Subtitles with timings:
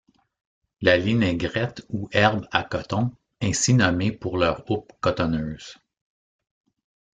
[0.81, 5.77] La linaigrette ou herbes à coton ainsi nommées pour leur houppe cotonneuse.